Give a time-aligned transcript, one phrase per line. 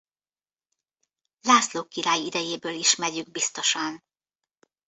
[1.41, 4.03] László király idejéből ismerjük biztosan.